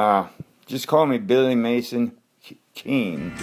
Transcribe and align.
Uh, 0.00 0.26
just 0.64 0.88
call 0.88 1.04
me 1.04 1.18
Billy 1.18 1.54
Mason 1.54 2.12
Keene. 2.74 3.34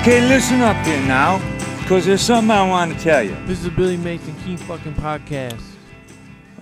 Okay, 0.00 0.26
listen 0.26 0.62
up 0.62 0.74
here 0.86 1.06
now, 1.06 1.36
because 1.82 2.06
there's 2.06 2.22
something 2.22 2.50
I 2.50 2.66
want 2.66 2.94
to 2.94 2.98
tell 2.98 3.22
you. 3.22 3.36
This 3.44 3.60
is 3.60 3.66
a 3.66 3.70
Billy 3.72 3.98
Mason 3.98 4.34
Key 4.36 4.56
fucking 4.56 4.94
podcast. 4.94 5.60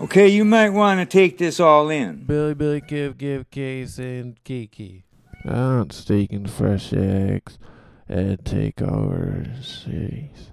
Okay, 0.00 0.26
you 0.26 0.44
might 0.44 0.70
want 0.70 0.98
to 0.98 1.06
take 1.06 1.38
this 1.38 1.60
all 1.60 1.90
in. 1.90 2.24
Billy, 2.24 2.54
Billy, 2.54 2.80
give, 2.80 3.16
give, 3.16 3.48
case, 3.52 3.98
and 3.98 4.42
Kiki. 4.42 5.04
I'm 5.44 5.90
steaking 5.90 6.48
fresh 6.48 6.92
eggs 6.92 7.56
and 8.08 8.44
take 8.44 8.82
over 8.82 9.46
cities. 9.62 10.50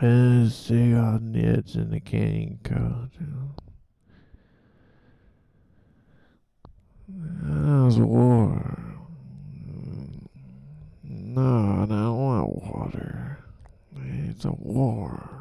And 0.00 0.50
see 0.50 0.94
on 0.94 1.32
the 1.32 1.40
in 1.74 1.90
the 1.90 2.00
canyon 2.00 2.58
code. 2.64 3.10
How's 7.44 7.98
war? 7.98 8.78
No, 11.02 11.82
I 11.82 11.86
don't 11.86 12.16
want 12.16 12.62
water. 12.62 13.38
It's 14.28 14.44
a 14.44 14.52
war. 14.52 15.39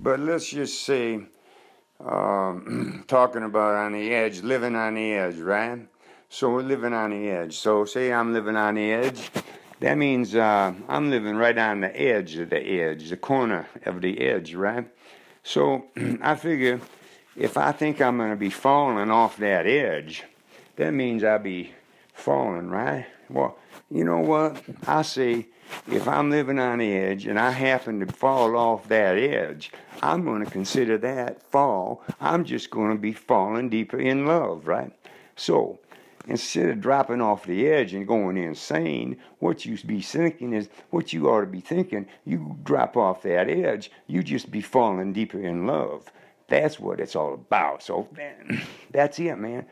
But 0.00 0.20
let's 0.20 0.48
just 0.48 0.84
say, 0.84 1.26
um, 2.00 3.04
talking 3.08 3.42
about 3.42 3.74
on 3.74 3.92
the 3.92 4.14
edge, 4.14 4.42
living 4.42 4.74
on 4.74 4.94
the 4.94 5.12
edge, 5.12 5.38
right? 5.38 5.86
So 6.30 6.50
we're 6.50 6.62
living 6.62 6.94
on 6.94 7.10
the 7.10 7.28
edge. 7.28 7.58
So 7.58 7.84
say 7.84 8.12
I'm 8.12 8.32
living 8.32 8.56
on 8.56 8.76
the 8.76 8.92
edge. 8.92 9.30
That 9.80 9.98
means 9.98 10.34
uh, 10.34 10.72
I'm 10.88 11.10
living 11.10 11.36
right 11.36 11.56
on 11.58 11.80
the 11.80 12.00
edge 12.00 12.36
of 12.36 12.50
the 12.50 12.60
edge, 12.60 13.10
the 13.10 13.16
corner 13.16 13.68
of 13.84 14.00
the 14.00 14.20
edge, 14.20 14.54
right? 14.54 14.88
So 15.42 15.84
I 16.22 16.36
figure 16.36 16.80
if 17.38 17.56
I 17.56 17.70
think 17.70 18.00
I'm 18.00 18.18
going 18.18 18.30
to 18.30 18.36
be 18.36 18.50
falling 18.50 19.12
off 19.12 19.36
that 19.36 19.66
edge, 19.66 20.24
that 20.74 20.90
means 20.90 21.22
I'll 21.22 21.38
be 21.38 21.72
falling, 22.12 22.68
right? 22.68 23.06
Well, 23.30 23.56
you 23.90 24.02
know 24.04 24.18
what? 24.18 24.60
I 24.86 25.02
say 25.02 25.46
if 25.86 26.08
I'm 26.08 26.30
living 26.30 26.58
on 26.58 26.78
the 26.78 26.92
edge 26.92 27.26
and 27.26 27.38
I 27.38 27.52
happen 27.52 28.00
to 28.00 28.12
fall 28.12 28.56
off 28.56 28.88
that 28.88 29.16
edge, 29.16 29.70
I'm 30.02 30.24
going 30.24 30.44
to 30.44 30.50
consider 30.50 30.98
that 30.98 31.42
fall. 31.42 32.02
I'm 32.20 32.44
just 32.44 32.70
going 32.70 32.90
to 32.90 32.98
be 32.98 33.12
falling 33.12 33.68
deeper 33.68 34.00
in 34.00 34.26
love, 34.26 34.66
right? 34.66 34.92
So, 35.36 35.78
instead 36.26 36.70
of 36.70 36.80
dropping 36.80 37.20
off 37.20 37.46
the 37.46 37.68
edge 37.68 37.94
and 37.94 38.08
going 38.08 38.36
insane, 38.36 39.16
what 39.38 39.64
you 39.64 39.78
be 39.86 40.00
thinking 40.00 40.52
is 40.54 40.68
what 40.90 41.12
you 41.12 41.28
ought 41.28 41.42
to 41.42 41.46
be 41.46 41.60
thinking. 41.60 42.06
You 42.24 42.56
drop 42.64 42.96
off 42.96 43.22
that 43.22 43.48
edge, 43.48 43.92
you 44.08 44.24
just 44.24 44.50
be 44.50 44.60
falling 44.60 45.12
deeper 45.12 45.40
in 45.40 45.68
love. 45.68 46.10
That's 46.48 46.80
what 46.80 47.00
it's 47.00 47.14
all 47.14 47.34
about. 47.34 47.82
So, 47.82 48.08
man, 48.16 48.62
that's 48.90 49.18
it, 49.18 49.36
man. 49.36 49.66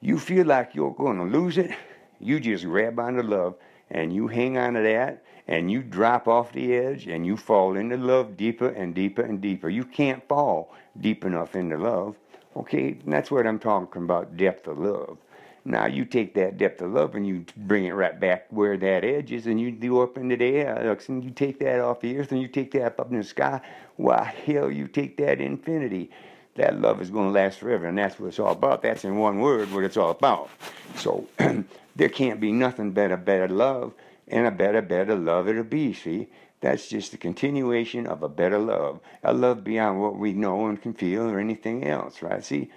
You 0.00 0.18
feel 0.18 0.46
like 0.46 0.74
you're 0.74 0.94
going 0.94 1.18
to 1.18 1.24
lose 1.24 1.58
it, 1.58 1.70
you 2.18 2.40
just 2.40 2.64
grab 2.64 2.98
onto 2.98 3.22
love 3.22 3.54
and 3.90 4.12
you 4.12 4.26
hang 4.26 4.56
on 4.58 4.74
to 4.74 4.82
that 4.82 5.22
and 5.46 5.70
you 5.70 5.82
drop 5.82 6.26
off 6.28 6.52
the 6.52 6.74
edge 6.74 7.06
and 7.06 7.26
you 7.26 7.36
fall 7.36 7.76
into 7.76 7.96
love 7.96 8.36
deeper 8.36 8.68
and 8.68 8.94
deeper 8.94 9.22
and 9.22 9.40
deeper. 9.40 9.68
You 9.68 9.84
can't 9.84 10.26
fall 10.28 10.74
deep 11.00 11.24
enough 11.24 11.54
into 11.54 11.76
love. 11.76 12.16
Okay, 12.56 12.98
that's 13.06 13.30
what 13.30 13.46
I'm 13.46 13.58
talking 13.58 14.02
about 14.02 14.36
depth 14.36 14.66
of 14.66 14.78
love. 14.78 15.18
Now 15.64 15.86
you 15.86 16.04
take 16.04 16.34
that 16.34 16.58
depth 16.58 16.82
of 16.82 16.92
love 16.92 17.14
and 17.14 17.26
you 17.26 17.44
bring 17.56 17.84
it 17.84 17.92
right 17.92 18.18
back 18.18 18.46
where 18.50 18.76
that 18.76 19.04
edge 19.04 19.30
is, 19.30 19.46
and 19.46 19.60
you 19.60 19.70
do 19.70 20.00
up 20.00 20.18
into 20.18 20.36
the 20.36 20.44
air, 20.56 20.96
and 21.08 21.24
you 21.24 21.30
take 21.30 21.60
that 21.60 21.80
off 21.80 22.00
the 22.00 22.18
earth, 22.18 22.32
and 22.32 22.42
you 22.42 22.48
take 22.48 22.72
that 22.72 22.98
up 22.98 23.10
in 23.10 23.18
the 23.18 23.24
sky. 23.24 23.60
Why 23.96 24.24
hell, 24.44 24.70
you 24.70 24.88
take 24.88 25.16
that 25.18 25.40
infinity. 25.40 26.10
That 26.56 26.80
love 26.80 27.00
is 27.00 27.10
going 27.10 27.28
to 27.28 27.32
last 27.32 27.60
forever, 27.60 27.86
and 27.86 27.96
that's 27.96 28.18
what 28.18 28.26
it's 28.26 28.38
all 28.38 28.52
about. 28.52 28.82
That's 28.82 29.04
in 29.04 29.16
one 29.16 29.40
word 29.40 29.72
what 29.72 29.84
it's 29.84 29.96
all 29.96 30.10
about. 30.10 30.50
So 30.96 31.26
there 31.96 32.10
can't 32.10 32.40
be 32.40 32.52
nothing 32.52 32.88
a 32.88 33.16
better 33.16 33.48
love, 33.48 33.94
and 34.28 34.46
a 34.46 34.50
better, 34.50 34.82
better 34.82 35.14
love 35.14 35.48
it'll 35.48 35.64
be. 35.64 35.94
See, 35.94 36.28
that's 36.60 36.88
just 36.88 37.10
the 37.10 37.18
continuation 37.18 38.06
of 38.06 38.22
a 38.22 38.28
better 38.28 38.58
love, 38.58 39.00
a 39.22 39.32
love 39.32 39.64
beyond 39.64 40.00
what 40.00 40.16
we 40.16 40.32
know 40.32 40.66
and 40.66 40.80
can 40.80 40.94
feel 40.94 41.28
or 41.28 41.38
anything 41.38 41.86
else, 41.86 42.22
right? 42.22 42.44
See, 42.44 42.70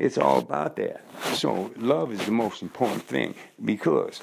it's 0.00 0.18
all 0.18 0.38
about 0.38 0.76
that. 0.76 1.02
So 1.34 1.70
love 1.76 2.12
is 2.12 2.24
the 2.24 2.32
most 2.32 2.62
important 2.62 3.02
thing 3.02 3.34
because 3.64 4.22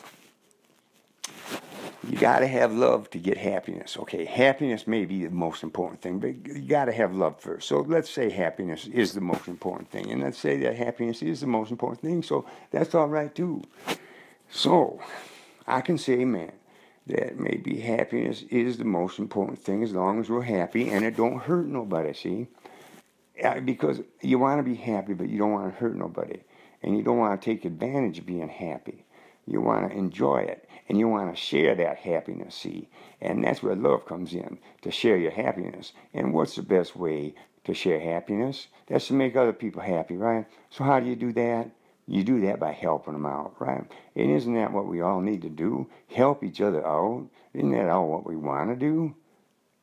you 2.09 2.17
got 2.17 2.39
to 2.39 2.47
have 2.47 2.73
love 2.73 3.09
to 3.11 3.17
get 3.19 3.37
happiness. 3.37 3.97
Okay, 3.97 4.25
happiness 4.25 4.87
may 4.87 5.05
be 5.05 5.25
the 5.25 5.31
most 5.31 5.63
important 5.63 6.01
thing, 6.01 6.19
but 6.19 6.47
you 6.47 6.61
got 6.61 6.85
to 6.85 6.91
have 6.91 7.13
love 7.13 7.39
first. 7.39 7.67
So 7.67 7.81
let's 7.81 8.09
say 8.09 8.29
happiness 8.29 8.87
is 8.87 9.13
the 9.13 9.21
most 9.21 9.47
important 9.47 9.91
thing, 9.91 10.11
and 10.11 10.23
let's 10.23 10.37
say 10.37 10.57
that 10.57 10.75
happiness 10.75 11.21
is 11.21 11.41
the 11.41 11.47
most 11.47 11.69
important 11.69 12.01
thing. 12.01 12.23
So 12.23 12.45
that's 12.71 12.95
all 12.95 13.07
right 13.07 13.33
too. 13.33 13.63
So 14.49 14.99
I 15.67 15.81
can 15.81 15.97
say, 15.97 16.25
man, 16.25 16.53
that 17.07 17.39
maybe 17.39 17.79
happiness 17.79 18.43
is 18.49 18.77
the 18.77 18.85
most 18.85 19.19
important 19.19 19.59
thing 19.59 19.83
as 19.83 19.93
long 19.93 20.19
as 20.19 20.29
we're 20.29 20.41
happy 20.41 20.89
and 20.89 21.05
it 21.05 21.15
don't 21.15 21.39
hurt 21.39 21.65
nobody. 21.65 22.13
See, 22.13 22.47
because 23.65 24.01
you 24.21 24.39
want 24.39 24.59
to 24.59 24.63
be 24.63 24.75
happy, 24.75 25.13
but 25.13 25.29
you 25.29 25.37
don't 25.37 25.51
want 25.51 25.71
to 25.73 25.79
hurt 25.79 25.95
nobody, 25.95 26.39
and 26.83 26.97
you 26.97 27.03
don't 27.03 27.17
want 27.17 27.39
to 27.39 27.45
take 27.45 27.65
advantage 27.65 28.19
of 28.19 28.25
being 28.25 28.49
happy. 28.49 29.05
You 29.45 29.61
want 29.61 29.89
to 29.89 29.97
enjoy 29.97 30.39
it, 30.39 30.67
and 30.89 30.97
you 30.97 31.07
want 31.07 31.33
to 31.33 31.41
share 31.41 31.73
that 31.75 31.97
happiness. 31.97 32.55
See, 32.55 32.89
and 33.21 33.43
that's 33.43 33.63
where 33.63 33.75
love 33.75 34.05
comes 34.05 34.33
in 34.33 34.59
to 34.81 34.91
share 34.91 35.17
your 35.17 35.31
happiness. 35.31 35.93
And 36.13 36.33
what's 36.33 36.55
the 36.55 36.63
best 36.63 36.95
way 36.95 37.33
to 37.63 37.73
share 37.73 37.99
happiness? 37.99 38.67
That's 38.87 39.07
to 39.07 39.13
make 39.13 39.35
other 39.35 39.53
people 39.53 39.81
happy, 39.81 40.17
right? 40.17 40.45
So 40.69 40.83
how 40.83 40.99
do 40.99 41.07
you 41.07 41.15
do 41.15 41.31
that? 41.33 41.69
You 42.07 42.23
do 42.23 42.41
that 42.41 42.59
by 42.59 42.71
helping 42.71 43.13
them 43.13 43.25
out, 43.25 43.55
right? 43.59 43.83
And 44.15 44.31
isn't 44.31 44.53
that 44.53 44.71
what 44.71 44.87
we 44.87 45.01
all 45.01 45.19
need 45.21 45.41
to 45.41 45.49
do? 45.49 45.87
Help 46.13 46.43
each 46.43 46.61
other 46.61 46.85
out. 46.85 47.27
Isn't 47.53 47.71
that 47.71 47.89
all 47.89 48.07
what 48.07 48.25
we 48.25 48.35
want 48.35 48.69
to 48.69 48.75
do? 48.75 49.15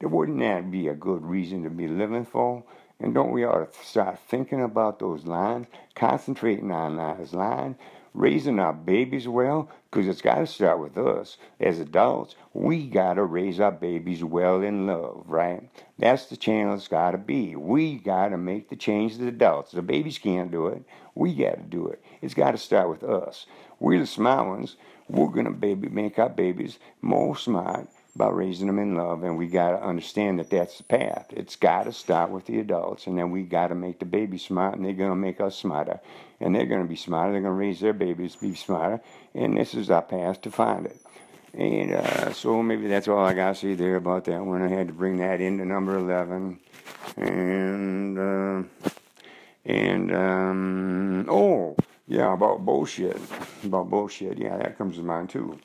Wouldn't 0.01 0.41
that 0.41 0.71
be 0.71 0.89
a 0.89 0.95
good 0.95 1.25
reason 1.25 1.63
to 1.65 1.71
be 1.71 1.89
living 1.89 2.25
for? 2.25 2.65
And 3.00 3.12
don't 3.12 3.32
we 3.32 3.44
ought 3.44 3.72
to 3.72 3.84
start 3.84 4.19
thinking 4.28 4.62
about 4.62 4.99
those 4.99 5.25
lines, 5.25 5.66
concentrating 5.94 6.71
on 6.71 6.97
those 6.97 7.34
lines, 7.34 7.77
raising 8.15 8.59
our 8.60 8.72
babies 8.72 9.27
well? 9.27 9.69
Because 9.91 10.06
it's 10.06 10.22
got 10.22 10.37
to 10.37 10.47
start 10.47 10.78
with 10.78 10.97
us. 10.97 11.37
As 11.60 11.81
adults, 11.81 12.37
we 12.53 12.87
got 12.87 13.15
to 13.15 13.25
raise 13.25 13.60
our 13.60 13.72
babies 13.72 14.22
well 14.22 14.62
in 14.62 14.87
love, 14.87 15.25
right? 15.27 15.69
That's 15.99 16.27
the 16.27 16.37
channel 16.37 16.75
it's 16.75 16.88
got 16.88 17.10
to 17.10 17.19
be. 17.19 17.56
We 17.56 17.97
got 17.97 18.28
to 18.28 18.38
make 18.38 18.71
the 18.71 18.77
change 18.77 19.12
as 19.12 19.21
adults. 19.21 19.72
The 19.72 19.82
babies 19.82 20.19
can't 20.19 20.50
do 20.50 20.69
it. 20.69 20.84
We 21.15 21.34
got 21.34 21.56
to 21.56 21.62
do 21.62 21.88
it. 21.88 22.03
It's 22.22 22.34
got 22.34 22.53
to 22.53 22.59
start 22.59 22.88
with 22.88 23.03
us. 23.03 23.47
We're 23.81 24.00
the 24.00 24.06
smart 24.06 24.47
ones. 24.49 24.76
We're 25.09 25.28
going 25.28 25.47
to 25.47 25.53
baby 25.53 25.88
make 25.88 26.19
our 26.19 26.31
babies 26.31 26.78
more 27.03 27.37
smart 27.37 27.88
by 28.17 28.29
raising 28.29 28.69
them 28.69 28.79
in 28.79 28.95
love, 28.95 29.25
and 29.25 29.37
we 29.37 29.49
got 29.49 29.71
to 29.71 29.83
understand 29.85 30.39
that 30.39 30.51
that's 30.51 30.79
the 30.79 30.85
path. 30.85 31.27
It's 31.31 31.57
got 31.57 31.85
to 31.85 31.93
start 31.93 32.31
with 32.31 32.47
the 32.47 32.61
adults, 32.61 33.07
and 33.07 33.19
then 33.19 33.31
we 33.31 33.43
got 33.43 33.69
to 33.69 33.75
make 33.75 33.99
the 33.99 34.05
babies 34.05 34.45
smart, 34.45 34.77
and 34.77 34.85
they're 34.85 34.93
going 34.93 35.11
to 35.11 35.17
make 35.17 35.41
us 35.41 35.56
smarter, 35.56 36.00
and 36.41 36.55
they're 36.55 36.67
going 36.67 36.83
to 36.83 36.88
be 36.88 36.97
smarter. 36.97 37.33
They're 37.33 37.41
going 37.41 37.55
to 37.55 37.59
raise 37.59 37.81
their 37.81 37.93
babies 37.93 38.37
to 38.37 38.41
be 38.41 38.55
smarter, 38.55 39.00
and 39.35 39.56
this 39.56 39.75
is 39.75 39.91
our 39.91 40.03
path 40.03 40.43
to 40.43 40.50
find 40.50 40.87
it. 40.87 41.00
And 41.55 41.93
uh, 41.93 42.33
so 42.33 42.62
maybe 42.62 42.88
that's 42.88 43.09
all 43.09 43.25
I 43.25 43.33
got 43.33 43.55
to 43.55 43.61
say 43.61 43.75
there 43.75 43.97
about 43.97 44.25
that 44.25 44.44
one. 44.44 44.62
I 44.62 44.69
had 44.69 44.88
to 44.88 44.93
bring 44.93 45.19
that 45.19 45.41
into 45.41 45.65
number 45.65 45.97
11. 45.97 46.59
And, 47.17 48.19
uh, 48.19 48.62
and, 49.65 50.15
um, 50.15 51.27
oh, 51.29 51.77
yeah, 52.09 52.33
about 52.33 52.65
bullshit. 52.65 53.17
About 53.62 53.88
bullshit. 53.88 54.37
Yeah, 54.38 54.56
that 54.56 54.77
comes 54.77 54.97
to 54.97 55.03
mind 55.03 55.31
too. 55.31 55.59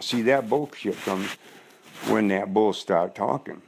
See, 0.00 0.22
that 0.22 0.48
bullshit 0.48 0.96
comes 1.02 1.36
when 2.08 2.28
that 2.28 2.52
bull 2.52 2.72
start 2.72 3.14
talking. 3.14 3.62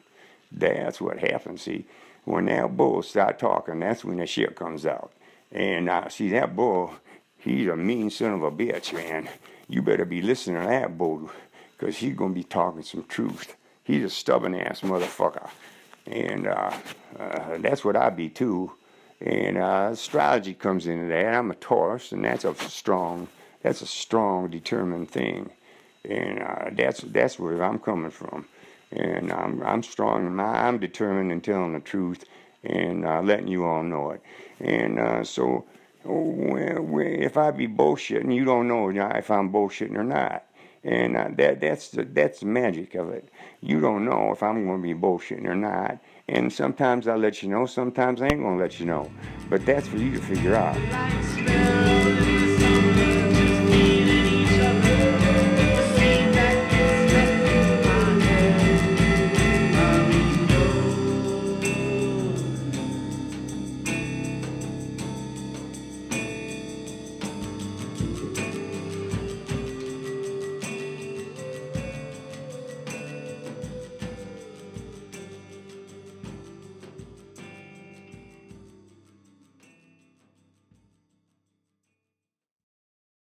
That's 0.53 1.01
what 1.01 1.19
happens. 1.19 1.63
See, 1.63 1.87
when 2.25 2.47
that 2.47 2.77
bull 2.77 3.03
start 3.03 3.39
talking, 3.39 3.81
that's 3.81 4.05
when 4.05 4.19
the 4.19 4.27
shit 4.27 4.57
comes 4.57 4.87
out. 4.87 5.13
And 5.53 5.89
uh, 5.89 6.09
see, 6.09 6.31
that 6.31 6.57
bull, 6.57 6.95
he's 7.39 7.69
a 7.69 7.77
mean 7.77 8.11
son 8.11 8.33
of 8.33 8.43
a 8.43 8.51
bitch, 8.51 8.93
man. 8.93 9.29
You 9.69 9.83
better 9.83 10.05
be 10.05 10.23
listening 10.23 10.63
to 10.63 10.69
that 10.69 10.97
bull, 10.97 11.31
because 11.77 11.97
he's 11.99 12.15
going 12.15 12.33
to 12.33 12.41
be 12.41 12.45
talking 12.45 12.83
some 12.83 13.05
truth. 13.05 13.57
He's 13.85 14.05
a 14.05 14.11
stubborn 14.11 14.55
ass 14.55 14.81
motherfucker. 14.81 15.49
And 16.07 16.47
uh, 16.47 16.73
uh, 17.19 17.59
that's 17.59 17.85
what 17.85 17.97
I 17.97 18.11
be 18.11 18.29
too. 18.29 18.73
And 19.21 19.57
uh, 19.57 19.91
astrology 19.93 20.55
comes 20.55 20.87
into 20.87 21.07
that. 21.07 21.35
I'm 21.35 21.51
a 21.51 21.55
Taurus, 21.55 22.13
and 22.13 22.25
that's 22.25 22.45
a 22.45 22.55
strong, 22.55 23.29
that's 23.63 23.83
a 23.83 23.87
strong, 23.87 24.49
determined 24.49 25.11
thing, 25.11 25.51
and 26.09 26.43
uh, 26.43 26.71
that's 26.73 27.01
that's 27.01 27.39
where 27.39 27.63
I'm 27.63 27.79
coming 27.79 28.11
from. 28.11 28.47
And 28.93 29.33
I'm 29.33 29.63
I'm 29.63 29.83
strong. 29.83 30.39
I'm 30.39 30.79
determined 30.79 31.33
in 31.33 31.41
telling 31.41 31.73
the 31.73 31.81
truth 31.81 32.25
and 32.63 33.05
uh, 33.05 33.23
letting 33.23 33.49
you 33.49 33.65
all 33.65 33.83
know 33.83 34.11
it. 34.11 34.23
And 34.61 34.99
uh, 34.99 35.25
so, 35.25 35.65
if 36.05 37.37
I 37.37 37.51
be 37.51 37.69
bullshitting, 37.69 38.35
you 38.35 38.45
don't 38.45 38.69
know 38.69 38.89
if 38.91 39.31
I'm 39.31 39.53
bullshitting 39.53 39.97
or 39.97 40.05
not. 40.05 40.45
And 40.85 41.17
uh, 41.17 41.29
that 41.37 41.61
that's 41.61 41.89
the 41.89 42.05
that's 42.05 42.41
the 42.41 42.47
magic 42.47 42.95
of 42.95 43.11
it. 43.11 43.29
You 43.61 43.81
don't 43.81 44.05
know 44.05 44.31
if 44.33 44.43
I'm 44.43 44.67
going 44.67 44.81
to 44.81 44.83
be 44.83 44.95
bullshitting 44.95 45.47
or 45.47 45.57
not. 45.57 45.99
And 46.29 46.53
sometimes 46.53 47.07
I'll 47.09 47.19
let 47.19 47.43
you 47.43 47.49
know, 47.49 47.67
sometimes 47.67 48.21
I 48.21 48.27
ain't 48.27 48.41
going 48.41 48.57
to 48.57 48.63
let 48.63 48.81
you 48.81 48.87
know. 48.87 49.11
But 49.49 49.65
that's 49.67 49.87
for 49.89 49.97
you 49.97 50.13
to 50.13 50.21
figure 50.21 50.55
out. 50.55 52.26